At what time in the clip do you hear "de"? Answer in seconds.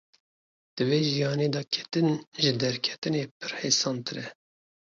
1.55-1.61